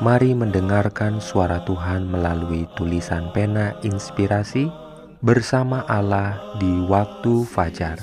Mari 0.00 0.32
mendengarkan 0.32 1.20
suara 1.20 1.60
Tuhan 1.68 2.08
melalui 2.08 2.64
tulisan 2.72 3.28
pena 3.36 3.76
inspirasi 3.84 4.72
bersama 5.20 5.84
Allah 5.84 6.40
di 6.56 6.80
waktu 6.88 7.44
fajar. 7.44 8.00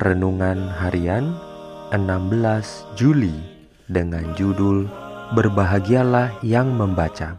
Renungan 0.00 0.72
harian 0.80 1.36
16 1.92 2.96
Juli 2.96 3.36
dengan 3.92 4.24
judul 4.40 4.88
Berbahagialah 5.36 6.40
yang 6.40 6.72
membaca. 6.72 7.36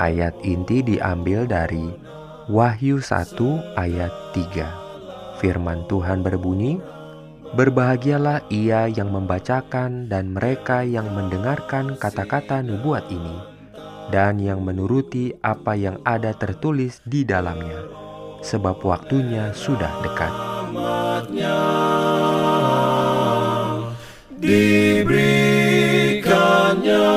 Ayat 0.00 0.32
inti 0.40 0.80
diambil 0.80 1.44
dari 1.44 1.84
Wahyu 2.48 3.04
1 3.04 3.36
ayat 3.76 4.32
3. 4.32 5.36
Firman 5.36 5.84
Tuhan 5.84 6.24
berbunyi, 6.24 6.80
Berbahagialah 7.48 8.44
ia 8.52 8.92
yang 8.92 9.08
membacakan 9.08 10.12
dan 10.12 10.36
mereka 10.36 10.84
yang 10.84 11.08
mendengarkan 11.10 11.96
kata-kata 11.96 12.60
nubuat 12.60 13.08
ini, 13.08 13.40
dan 14.12 14.36
yang 14.36 14.60
menuruti 14.60 15.32
apa 15.40 15.72
yang 15.72 15.96
ada 16.04 16.36
tertulis 16.36 17.00
di 17.08 17.24
dalamnya, 17.24 17.88
sebab 18.44 18.84
waktunya 18.84 19.56
sudah 19.56 19.88
dekat. 20.04 20.28
Diberikannya 24.38 27.10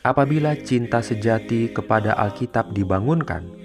Apabila 0.05 0.53
cinta 0.55 1.01
sejati 1.01 1.73
kepada 1.73 2.13
Alkitab 2.15 2.71
dibangunkan, 2.71 3.57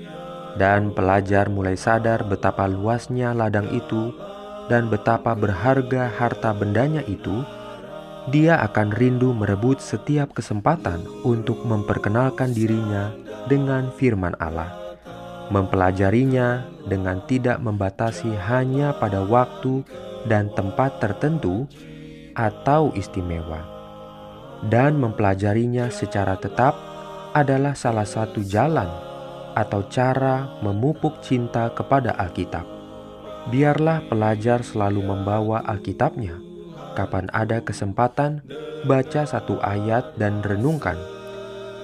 dan 0.57 0.93
pelajar 0.93 1.49
mulai 1.49 1.77
sadar 1.81 2.25
betapa 2.29 2.69
luasnya 2.69 3.33
ladang 3.33 3.73
itu 3.73 4.13
dan 4.69 4.93
betapa 4.93 5.33
berharga 5.33 6.13
harta 6.13 6.53
bendanya 6.53 7.03
itu, 7.09 7.45
dia 8.31 8.61
akan 8.63 8.95
rindu 8.95 9.35
merebut 9.35 9.83
setiap 9.83 10.31
kesempatan 10.37 11.03
untuk 11.27 11.67
memperkenalkan 11.67 12.55
dirinya 12.55 13.11
dengan 13.51 13.91
firman 13.99 14.39
Allah, 14.39 14.71
mempelajarinya 15.51 16.63
dengan 16.87 17.19
tidak 17.27 17.59
membatasi 17.59 18.31
hanya 18.47 18.95
pada 18.95 19.27
waktu 19.27 19.83
dan 20.31 20.55
tempat 20.55 21.03
tertentu 21.03 21.67
atau 22.39 22.95
istimewa 22.95 23.72
dan 24.67 24.95
mempelajarinya 24.99 25.91
secara 25.91 26.39
tetap 26.39 26.79
adalah 27.35 27.75
salah 27.75 28.07
satu 28.07 28.45
jalan 28.45 28.87
atau 29.59 29.85
cara 29.91 30.49
memupuk 30.63 31.21
cinta 31.21 31.69
kepada 31.75 32.15
Alkitab. 32.17 32.65
Biarlah 33.51 34.07
pelajar 34.07 34.63
selalu 34.63 35.03
membawa 35.03 35.67
Alkitabnya. 35.67 36.39
Kapan 36.95 37.27
ada 37.33 37.65
kesempatan, 37.65 38.45
baca 38.85 39.25
satu 39.25 39.59
ayat 39.65 40.15
dan 40.21 40.45
renungkan. 40.45 40.95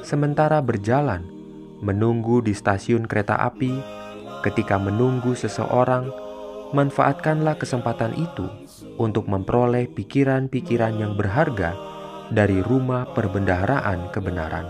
Sementara 0.04 0.60
berjalan, 0.62 1.24
menunggu 1.82 2.44
di 2.44 2.52
stasiun 2.54 3.08
kereta 3.08 3.40
api, 3.40 3.72
ketika 4.46 4.78
menunggu 4.78 5.34
seseorang, 5.34 6.12
manfaatkanlah 6.76 7.56
kesempatan 7.56 8.12
itu 8.14 8.46
untuk 9.00 9.26
memperoleh 9.26 9.88
pikiran-pikiran 9.88 10.94
yang 11.00 11.16
berharga 11.16 11.97
dari 12.32 12.60
rumah 12.60 13.08
perbendaharaan 13.16 14.12
kebenaran. 14.12 14.66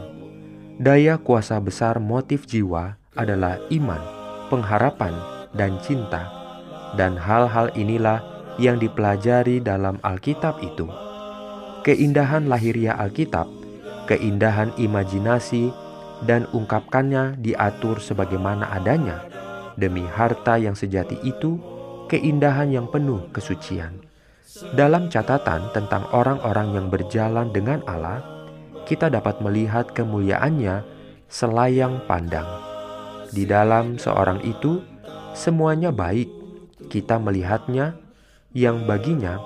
Daya 0.78 1.18
kuasa 1.18 1.58
besar 1.58 1.98
motif 1.98 2.46
jiwa 2.46 2.94
adalah 3.18 3.58
iman, 3.74 3.98
pengharapan, 4.46 5.10
dan 5.50 5.74
cinta, 5.82 6.30
dan 6.94 7.18
hal-hal 7.18 7.74
inilah 7.74 8.22
yang 8.62 8.78
dipelajari 8.78 9.58
dalam 9.58 9.98
Alkitab 10.06 10.62
itu. 10.62 10.86
Keindahan 11.82 12.46
lahiriah 12.46 12.94
Alkitab, 12.94 13.50
keindahan 14.06 14.70
imajinasi, 14.78 15.70
dan 16.26 16.46
ungkapkannya 16.50 17.38
diatur 17.38 18.02
sebagaimana 18.02 18.70
adanya, 18.74 19.22
demi 19.78 20.02
harta 20.06 20.58
yang 20.58 20.74
sejati 20.74 21.18
itu, 21.22 21.58
keindahan 22.10 22.70
yang 22.70 22.86
penuh 22.90 23.30
kesucian. 23.30 24.07
Dalam 24.58 25.06
catatan 25.06 25.70
tentang 25.70 26.02
orang-orang 26.10 26.74
yang 26.74 26.86
berjalan 26.90 27.54
dengan 27.54 27.78
Allah, 27.86 28.18
kita 28.90 29.06
dapat 29.06 29.38
melihat 29.38 29.86
kemuliaannya 29.94 30.82
selayang 31.30 32.02
pandang. 32.10 32.46
Di 33.30 33.46
dalam 33.46 34.00
seorang 34.02 34.42
itu, 34.42 34.82
semuanya 35.30 35.94
baik. 35.94 36.26
Kita 36.90 37.22
melihatnya 37.22 37.94
yang 38.50 38.82
baginya 38.88 39.38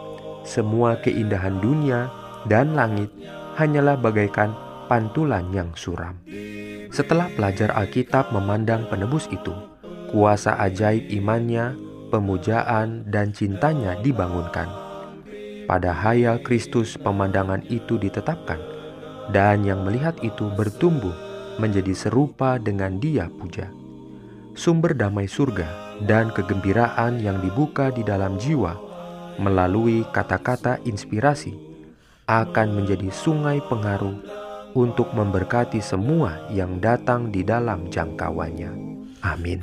semua 0.48 0.96
keindahan 1.04 1.60
dunia 1.60 2.08
dan 2.48 2.72
langit 2.72 3.12
hanyalah 3.60 4.00
bagaikan 4.00 4.56
pantulan 4.88 5.44
yang 5.52 5.68
suram. 5.76 6.16
Setelah 6.88 7.28
pelajar 7.36 7.68
Alkitab 7.76 8.32
memandang 8.32 8.88
penebus 8.88 9.28
itu, 9.28 9.52
kuasa 10.08 10.56
ajaib 10.56 11.08
imannya, 11.12 11.76
pemujaan, 12.08 13.08
dan 13.08 13.32
cintanya 13.32 13.96
dibangunkan 14.00 14.81
pada 15.66 15.94
hayal 15.94 16.40
Kristus 16.42 16.98
pemandangan 16.98 17.62
itu 17.70 17.98
ditetapkan, 17.98 18.58
dan 19.30 19.62
yang 19.62 19.86
melihat 19.86 20.16
itu 20.20 20.50
bertumbuh 20.52 21.14
menjadi 21.60 21.92
serupa 21.92 22.56
dengan 22.56 22.96
dia 22.98 23.28
puja. 23.28 23.68
Sumber 24.52 24.92
damai 24.92 25.28
surga 25.28 25.98
dan 26.04 26.28
kegembiraan 26.32 27.20
yang 27.22 27.40
dibuka 27.40 27.88
di 27.88 28.04
dalam 28.04 28.36
jiwa 28.36 28.76
melalui 29.40 30.04
kata-kata 30.12 30.76
inspirasi 30.84 31.56
akan 32.28 32.68
menjadi 32.76 33.08
sungai 33.08 33.64
pengaruh 33.64 34.16
untuk 34.72 35.12
memberkati 35.12 35.80
semua 35.80 36.48
yang 36.48 36.80
datang 36.80 37.28
di 37.28 37.44
dalam 37.44 37.88
jangkauannya. 37.88 38.72
Amin. 39.22 39.62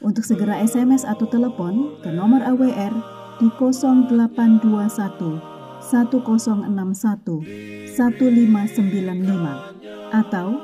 untuk 0.00 0.24
segera 0.24 0.56
SMS 0.60 1.04
atau 1.04 1.26
telepon 1.28 1.90
ke 2.00 2.08
nomor 2.12 2.42
AWR 2.44 2.92
di 3.40 3.48
0821 3.52 5.40
1061 5.80 7.88
1595 7.88 10.12
atau 10.12 10.60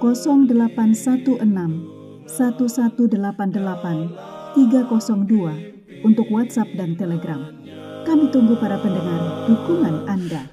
0816 0.00 1.28
1188 2.28 4.28
302 4.56 6.04
untuk 6.04 6.26
WhatsApp 6.30 6.68
dan 6.76 6.94
Telegram. 6.94 7.40
Kami 8.06 8.30
tunggu 8.32 8.56
para 8.56 8.78
pendengar 8.80 9.20
dukungan 9.44 10.08
Anda. 10.08 10.48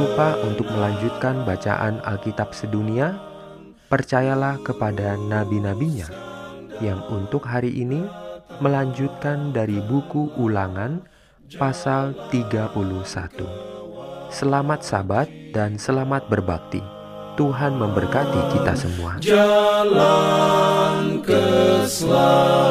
Lupa 0.00 0.32
untuk 0.48 0.64
melanjutkan 0.72 1.44
bacaan 1.44 2.00
Alkitab 2.08 2.56
sedunia. 2.56 3.20
Percayalah 3.92 4.56
kepada 4.64 5.20
nabi-nabinya 5.20 6.08
yang 6.80 7.04
untuk 7.12 7.44
hari 7.44 7.68
ini 7.74 8.00
melanjutkan 8.64 9.52
dari 9.52 9.76
buku 9.84 10.32
Ulangan 10.40 11.04
pasal 11.60 12.16
31. 12.32 12.72
Selamat 14.32 14.80
sabat 14.80 15.28
dan 15.52 15.76
selamat 15.76 16.32
berbakti. 16.32 16.80
Tuhan 17.36 17.76
memberkati 17.76 18.56
kita 18.56 18.72
semua. 18.78 19.20
Jalan 19.20 21.20
keselamatan 21.20 22.69